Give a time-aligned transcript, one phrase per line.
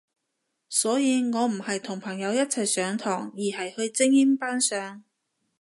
[0.67, 5.03] 所以我唔係同朋友一齊上堂，而係去精英班上